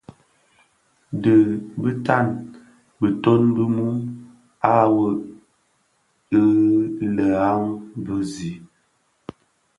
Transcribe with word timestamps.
Dhi 1.21 1.35
bëtan 1.81 2.25
beton 2.99 3.41
bi 3.55 3.63
mum 3.75 3.97
a 4.75 4.75
veg 4.95 5.19
i 6.37 7.07
læham 7.15 7.63
bë 8.05 8.15
zi. 8.33 8.51